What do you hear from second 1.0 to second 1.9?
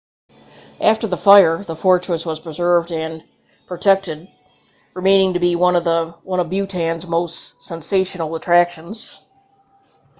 the fire the